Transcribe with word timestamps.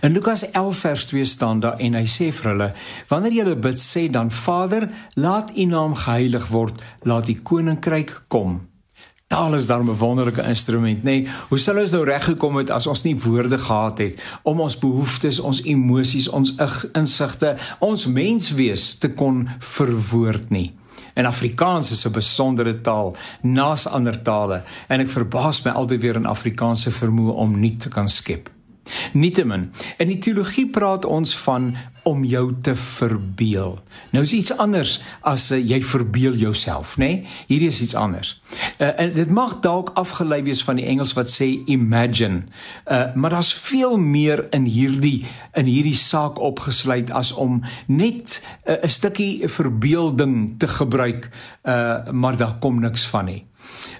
In 0.00 0.12
Lukas 0.12 0.50
11 0.50 0.78
vers 0.78 1.06
2 1.06 1.24
staan 1.24 1.60
daar 1.60 1.78
en 1.78 1.94
hy 1.94 2.04
sê 2.06 2.30
vir 2.32 2.50
hulle: 2.50 2.72
"Wanneer 3.08 3.32
julle 3.32 3.56
bid, 3.56 3.78
sê 3.80 4.10
dan: 4.10 4.30
Vader, 4.30 4.88
laat 5.14 5.50
U 5.56 5.64
naam 5.64 5.94
geheilig 5.94 6.46
word, 6.46 6.80
laat 7.02 7.28
U 7.28 7.34
koninkryk 7.34 8.22
kom." 8.28 8.68
Taal 9.26 9.54
is 9.54 9.66
dan 9.66 9.90
'n 9.90 9.96
wonderlike 9.96 10.42
instrument, 10.42 11.02
nê? 11.02 11.04
Nee, 11.04 11.28
hoe 11.48 11.58
sou 11.58 11.80
ons 11.80 11.90
nou 11.90 12.04
reggekom 12.04 12.56
het 12.56 12.70
as 12.70 12.86
ons 12.86 13.02
nie 13.02 13.16
woorde 13.16 13.58
gehad 13.58 13.98
het 13.98 14.22
om 14.42 14.60
ons 14.60 14.78
behoeftes, 14.78 15.40
ons 15.40 15.62
emosies, 15.62 16.28
ons 16.28 16.54
insigte, 16.92 17.56
ons 17.78 18.06
menswees 18.06 18.94
te 18.94 19.10
kon 19.10 19.48
verwoord 19.58 20.50
nie? 20.50 20.74
En 21.14 21.24
Afrikaans 21.24 21.90
is 21.90 22.06
'n 22.06 22.12
besondere 22.12 22.80
taal, 22.80 23.16
naas 23.42 23.86
ander 23.86 24.22
tale, 24.22 24.62
en 24.88 25.00
ek 25.00 25.08
verbaas 25.08 25.62
my 25.64 25.70
altyd 25.70 26.00
weer 26.00 26.16
in 26.16 26.26
Afrikaans 26.26 26.82
se 26.82 26.90
vermoë 26.90 27.32
om 27.32 27.60
nuut 27.60 27.80
te 27.80 27.88
kan 27.88 28.08
skep. 28.08 28.50
Nietemin, 29.12 29.70
in 29.98 30.08
die 30.08 30.18
teologie 30.18 30.66
praat 30.70 31.04
ons 31.04 31.36
van 31.44 31.72
om 32.08 32.24
jou 32.24 32.52
te 32.62 32.72
verbeel. 32.76 33.76
Nou 34.14 34.22
is 34.24 34.32
iets 34.32 34.54
anders 34.56 34.96
as 35.28 35.50
uh, 35.52 35.58
jy 35.60 35.80
verbeel 35.84 36.38
jouself, 36.40 36.96
nê? 36.96 37.08
Nee? 37.08 37.36
Hierdie 37.50 37.68
is 37.68 37.80
iets 37.84 37.96
anders. 37.98 38.34
Uh, 38.78 38.92
en 39.00 39.12
dit 39.12 39.30
mag 39.30 39.58
dalk 39.64 39.92
afgelei 40.00 40.40
wees 40.46 40.62
van 40.64 40.80
die 40.80 40.86
Engels 40.88 41.12
wat 41.18 41.28
sê 41.32 41.50
imagine. 41.68 42.46
Uh, 42.86 43.12
maar 43.14 43.36
daar's 43.36 43.52
veel 43.52 43.98
meer 44.00 44.46
in 44.56 44.68
hierdie 44.68 45.26
in 45.58 45.68
hierdie 45.68 45.96
saak 45.98 46.40
opgesluit 46.40 47.10
as 47.10 47.32
om 47.32 47.60
net 47.86 48.40
'n 48.64 48.78
uh, 48.78 48.88
stukkie 48.88 49.48
verbeelding 49.48 50.58
te 50.58 50.68
gebruik, 50.68 51.30
uh, 51.64 52.10
maar 52.10 52.36
daar 52.36 52.56
kom 52.60 52.80
niks 52.80 53.06
van 53.06 53.24
nie. 53.24 53.44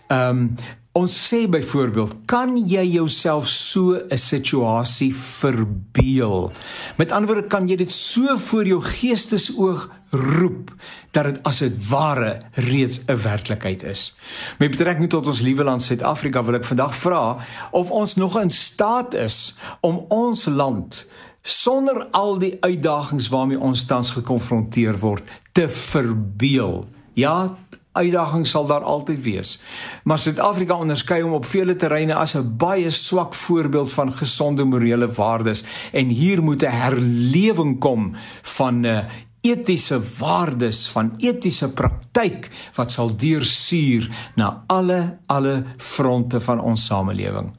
Ehm 0.08 0.28
um, 0.28 0.55
Ons 0.98 1.14
sê 1.14 1.44
byvoorbeeld, 1.46 2.14
kan 2.26 2.56
jy 2.58 2.82
jouself 2.96 3.46
so 3.46 3.94
'n 3.94 4.18
situasie 4.18 5.14
verbeel? 5.14 6.50
Met 6.96 7.12
ander 7.12 7.34
woorde, 7.34 7.48
kan 7.48 7.68
jy 7.68 7.76
dit 7.76 7.90
so 7.90 8.36
voor 8.36 8.66
jou 8.66 8.80
geestesoog 8.82 9.90
roep 10.10 10.72
dat 11.12 11.24
dit 11.24 11.38
as 11.42 11.58
dit 11.58 11.88
ware 11.88 12.40
reeds 12.52 13.00
'n 13.06 13.22
werklikheid 13.22 13.82
is. 13.82 14.16
Met 14.58 14.70
betrekking 14.70 15.08
tot 15.08 15.27
ons 15.27 15.40
liewe 15.40 15.64
land 15.64 15.82
Suid-Afrika 15.82 16.44
wil 16.44 16.55
ek 16.55 16.64
vandag 16.64 16.96
vra 16.96 17.36
of 17.70 17.90
ons 17.90 18.14
nog 18.16 18.40
in 18.40 18.50
staat 18.50 19.14
is 19.14 19.55
om 19.80 20.05
ons 20.08 20.46
land 20.46 21.06
sonder 21.42 22.06
al 22.10 22.38
die 22.38 22.56
uitdagings 22.60 23.28
waarmee 23.28 23.60
ons 23.60 23.84
tans 23.84 24.10
gekonfronteer 24.10 24.98
word 24.98 25.22
te 25.52 25.68
verbeel. 25.68 26.88
Ja, 27.14 27.56
uitdagings 27.98 28.50
sal 28.54 28.66
daar 28.66 28.86
altyd 28.86 29.22
wees. 29.22 29.56
Maar 30.04 30.18
Suid-Afrika 30.18 30.78
onderskei 30.78 31.22
hom 31.22 31.36
op 31.38 31.46
vele 31.46 31.77
terreine 31.77 32.14
as 32.14 32.34
'n 32.36 32.56
baie 32.56 32.90
swak 32.90 33.34
voorbeeld 33.34 33.92
van 33.92 34.12
gesonde 34.12 34.64
morele 34.64 35.08
waardes 35.12 35.64
en 35.92 36.08
hier 36.08 36.42
moet 36.42 36.62
'n 36.62 36.70
herlewing 36.70 37.78
kom 37.80 38.14
van 38.42 38.80
'n 38.80 38.84
uh, 38.84 38.98
etiese 39.40 40.00
waardes 40.18 40.88
van 40.88 41.12
etiese 41.18 41.72
praktyk 41.72 42.50
wat 42.74 42.92
sal 42.92 43.16
deursuur 43.16 44.08
na 44.34 44.64
alle 44.66 45.18
alle 45.27 45.64
fronte 45.77 46.40
van 46.40 46.60
ons 46.60 46.84
samelewing. 46.84 47.52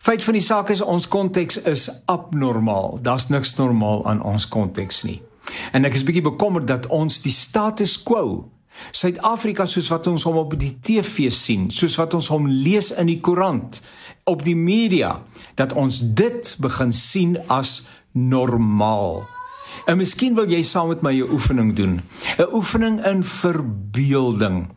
Feit 0.00 0.24
van 0.24 0.32
die 0.32 0.42
saak 0.42 0.70
is 0.72 0.80
ons 0.80 1.08
konteks 1.08 1.58
is 1.68 1.90
abnormaal. 2.08 2.98
Daar's 3.02 3.28
niks 3.28 3.54
normaal 3.58 4.06
aan 4.08 4.22
ons 4.22 4.48
konteks 4.48 5.02
nie. 5.02 5.20
En 5.72 5.84
ek 5.84 5.98
is 5.98 6.04
bietjie 6.06 6.24
bekommerd 6.24 6.66
dat 6.70 6.86
ons 6.86 7.20
die 7.20 7.34
status 7.34 7.98
quo 8.02 8.48
Suid-Afrika 8.90 9.66
soos 9.66 9.88
wat 9.88 10.06
ons 10.06 10.24
hom 10.24 10.36
op 10.36 10.58
die 10.58 10.78
TV 10.82 11.30
sien, 11.32 11.70
soos 11.70 11.96
wat 12.00 12.14
ons 12.14 12.28
hom 12.28 12.46
lees 12.46 12.90
in 12.90 13.06
die 13.06 13.20
koerant, 13.20 13.82
op 14.24 14.44
die 14.44 14.56
media, 14.56 15.20
dat 15.54 15.72
ons 15.72 16.00
dit 16.14 16.56
begin 16.58 16.92
sien 16.92 17.36
as 17.48 17.88
normaal. 18.12 19.22
En 19.86 19.98
miskien 20.00 20.34
wil 20.34 20.50
jy 20.50 20.62
saam 20.66 20.88
met 20.88 21.02
my 21.02 21.14
'n 21.14 21.30
oefening 21.30 21.76
doen. 21.76 22.02
'n 22.38 22.52
Oefening 22.52 23.04
in 23.04 23.24
verbeelding. 23.24 24.68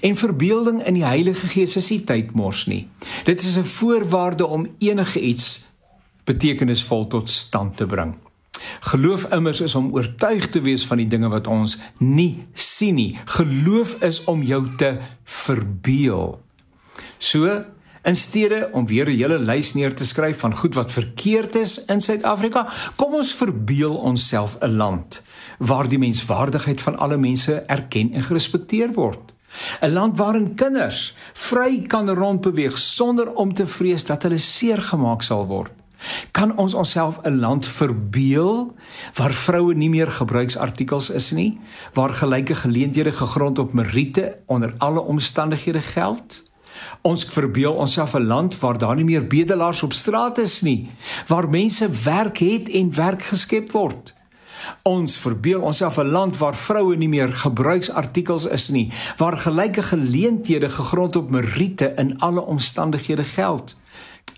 En 0.00 0.16
verbeelding 0.16 0.84
in 0.86 0.94
die 0.94 1.04
Heilige 1.04 1.46
Gees 1.46 1.76
is 1.76 1.90
nie 1.90 2.04
tydmors 2.04 2.66
nie. 2.66 2.88
Dit 3.24 3.40
is 3.40 3.56
'n 3.56 3.64
voorwaarde 3.64 4.46
om 4.46 4.68
enige 4.78 5.20
iets 5.20 5.68
betekenisvol 6.24 7.06
tot 7.06 7.30
stand 7.30 7.76
te 7.76 7.86
bring. 7.86 8.14
Geloof 8.92 9.24
immers 9.32 9.60
is 9.60 9.74
om 9.74 9.92
oortuig 9.94 10.48
te 10.48 10.60
wees 10.60 10.84
van 10.86 11.00
die 11.00 11.06
dinge 11.06 11.28
wat 11.32 11.46
ons 11.46 11.78
nie 11.98 12.46
sien 12.54 12.94
nie. 12.98 13.18
Geloof 13.24 13.94
is 14.02 14.24
om 14.24 14.42
jou 14.42 14.64
te 14.76 14.96
verbeel. 15.24 16.40
So, 17.18 17.62
in 18.02 18.16
steede 18.16 18.68
om 18.72 18.86
weer 18.86 19.06
'n 19.06 19.16
hele 19.16 19.38
lys 19.38 19.74
neer 19.74 19.94
te 19.94 20.04
skryf 20.04 20.38
van 20.38 20.54
goed 20.54 20.74
wat 20.74 20.90
verkeerd 20.90 21.54
is 21.54 21.84
in 21.84 22.00
Suid-Afrika, 22.00 22.68
kom 22.96 23.14
ons 23.14 23.34
verbeel 23.34 23.94
onsself 23.96 24.56
'n 24.60 24.76
land 24.76 25.22
waar 25.58 25.88
die 25.88 25.98
menswaardigheid 25.98 26.82
van 26.82 26.98
alle 26.98 27.16
mense 27.16 27.54
erken 27.54 28.12
en 28.12 28.22
gerespekteer 28.22 28.92
word. 28.92 29.32
'n 29.80 29.92
Land 29.92 30.16
waarin 30.16 30.54
kinders 30.54 31.14
vry 31.32 31.82
kan 31.86 32.10
rondbeweeg 32.10 32.78
sonder 32.78 33.34
om 33.34 33.54
te 33.54 33.66
vrees 33.66 34.04
dat 34.04 34.22
hulle 34.22 34.38
seer 34.38 34.80
gemaak 34.80 35.22
sal 35.22 35.46
word. 35.46 35.81
Kan 36.30 36.56
ons 36.56 36.74
onsself 36.74 37.18
'n 37.22 37.38
land 37.38 37.66
verbeel 37.66 38.74
waar 39.14 39.32
vroue 39.32 39.74
nie 39.74 39.90
meer 39.90 40.10
gebruiksartikels 40.10 41.10
is 41.10 41.30
nie, 41.30 41.60
waar 41.92 42.10
gelyke 42.10 42.54
geleenthede 42.54 43.12
gegrond 43.12 43.58
op 43.58 43.72
meriete 43.72 44.38
onder 44.46 44.72
alle 44.78 45.00
omstandighede 45.00 45.80
geld? 45.80 46.42
Ons 47.02 47.24
verbeel 47.24 47.72
onsself 47.72 48.14
'n 48.14 48.26
land 48.26 48.58
waar 48.58 48.78
daar 48.78 48.94
nie 48.94 49.04
meer 49.04 49.26
bedelaars 49.26 49.82
op 49.82 49.92
straat 49.92 50.38
is 50.38 50.60
nie, 50.60 50.90
waar 51.26 51.48
mense 51.48 51.90
werk 51.90 52.38
het 52.38 52.68
en 52.68 52.94
werk 52.94 53.22
geskep 53.22 53.72
word. 53.72 54.14
Ons 54.82 55.16
verbeel 55.16 55.60
onsself 55.60 55.96
'n 55.96 56.10
land 56.10 56.38
waar 56.38 56.56
vroue 56.56 56.96
nie 56.96 57.08
meer 57.08 57.32
gebruiksartikels 57.32 58.46
is 58.46 58.68
nie, 58.68 58.92
waar 59.16 59.36
gelyke 59.36 59.82
geleenthede 59.82 60.70
gegrond 60.70 61.16
op 61.16 61.30
meriete 61.30 61.92
in 61.96 62.18
alle 62.18 62.40
omstandighede 62.40 63.24
geld 63.24 63.76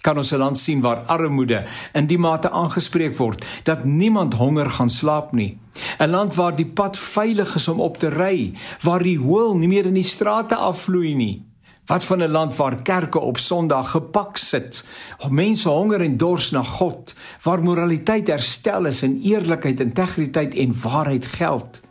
kan 0.05 0.21
ons 0.21 0.33
'n 0.33 0.39
land 0.39 0.59
sien 0.59 0.81
waar 0.81 1.05
armoede 1.07 1.65
in 1.93 2.07
die 2.07 2.19
mate 2.19 2.51
aangespreek 2.51 3.17
word 3.17 3.45
dat 3.65 3.85
niemand 3.85 4.35
honger 4.35 4.71
gaan 4.71 4.91
slaap 4.91 5.33
nie. 5.33 5.59
'n 5.99 6.11
Land 6.11 6.35
waar 6.35 6.57
die 6.57 6.67
pad 6.67 6.99
veilig 6.99 7.55
is 7.55 7.69
om 7.69 7.81
op 7.81 7.97
te 7.97 8.09
ry, 8.09 8.53
waar 8.83 9.03
die 9.03 9.19
hoël 9.19 9.57
nie 9.57 9.69
meer 9.69 9.87
in 9.87 9.95
die 9.95 10.11
strate 10.15 10.57
afvloei 10.57 11.15
nie. 11.15 11.43
Wat 11.87 12.05
van 12.05 12.23
'n 12.23 12.31
land 12.31 12.57
waar 12.57 12.83
kerke 12.83 13.19
op 13.19 13.39
Sondag 13.39 13.91
gepak 13.91 14.37
sit, 14.37 14.85
mense 15.31 15.69
honger 15.69 16.01
en 16.01 16.17
dors 16.17 16.51
na 16.51 16.63
God, 16.63 17.15
waar 17.43 17.63
moraliteit 17.63 18.27
herstel 18.27 18.87
is 18.87 19.03
en 19.03 19.21
eerlikheid, 19.23 19.81
integriteit 19.81 20.55
en 20.55 20.81
waarheid 20.83 21.27
geld. 21.27 21.84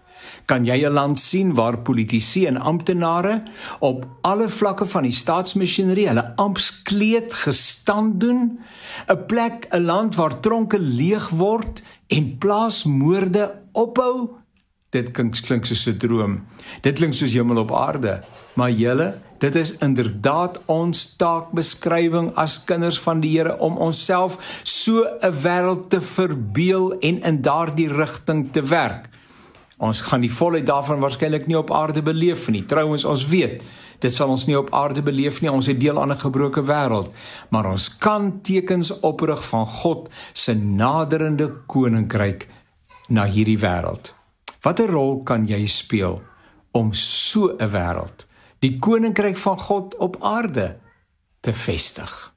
Kan 0.46 0.66
jy 0.66 0.86
'n 0.86 0.94
land 0.94 1.20
sien 1.20 1.54
waar 1.54 1.78
politici 1.78 2.46
en 2.46 2.58
amptenare 2.58 3.44
op 3.80 4.06
alle 4.22 4.50
vlakke 4.50 4.86
van 4.86 5.04
die 5.04 5.12
staatsmasjinerie 5.12 6.08
hulle 6.08 6.34
ampskleed 6.36 7.34
gestand 7.34 8.20
doen? 8.20 8.60
'n 9.08 9.26
Plek, 9.26 9.68
'n 9.72 9.86
land 9.86 10.16
waar 10.16 10.40
tronke 10.40 10.80
leeg 10.80 11.30
word 11.30 11.82
en 12.08 12.38
plaasmoorde 12.38 13.62
ophou? 13.72 14.30
Dit 14.90 15.12
klink 15.12 15.42
klink 15.42 15.66
soos 15.66 15.88
'n 15.88 15.98
droom. 15.98 16.46
Dit 16.82 16.98
klink 17.00 17.14
soos 17.14 17.34
hemel 17.34 17.58
op 17.58 17.72
aarde. 17.72 18.24
Maar 18.54 18.72
julle, 18.72 19.18
dit 19.38 19.56
is 19.56 19.78
inderdaad 19.78 20.60
ons 20.66 21.16
taakbeskrywing 21.16 22.36
as 22.36 22.64
kinders 22.64 23.00
van 23.00 23.20
die 23.20 23.38
Here 23.38 23.58
om 23.58 23.78
onsself 23.78 24.38
so 24.64 25.04
'n 25.22 25.34
wêreld 25.42 25.90
te 25.90 26.02
verbeel 26.02 26.94
en 27.00 27.22
in 27.22 27.42
daardie 27.42 27.90
rigting 27.94 28.52
te 28.52 28.62
werk. 28.62 29.10
Ons 29.84 30.02
gaan 30.08 30.24
die 30.24 30.32
volheid 30.32 30.66
daarvan 30.66 31.02
waarskynlik 31.04 31.48
nie 31.50 31.58
op 31.60 31.72
aarde 31.76 32.02
beleef 32.02 32.48
nie. 32.54 32.64
Trouwens, 32.66 33.04
ons 33.06 33.26
weet, 33.28 33.60
dit 34.00 34.14
sal 34.14 34.32
ons 34.32 34.46
nie 34.48 34.56
op 34.56 34.72
aarde 34.76 35.04
beleef 35.04 35.42
nie. 35.44 35.52
Ons 35.52 35.68
het 35.68 35.80
deel 35.80 36.00
aan 36.00 36.12
'n 36.12 36.24
gebroke 36.24 36.64
wêreld, 36.64 37.12
maar 37.50 37.66
ons 37.66 37.98
kan 37.98 38.42
tekens 38.42 39.00
oprig 39.00 39.44
van 39.48 39.66
God 39.66 40.10
se 40.34 40.54
naderende 40.56 41.50
koninkryk 41.68 42.48
na 43.08 43.26
hierdie 43.26 43.60
wêreld. 43.60 44.14
Watter 44.62 44.88
rol 44.88 45.24
kan 45.24 45.48
jy 45.48 45.66
speel 45.66 46.22
om 46.72 46.94
so 46.94 47.56
'n 47.60 47.70
wêreld, 47.70 48.28
die 48.60 48.80
koninkryk 48.80 49.38
van 49.38 49.60
God 49.60 49.96
op 49.96 50.18
aarde 50.22 50.78
te 51.42 51.54
vestig? 51.54 52.33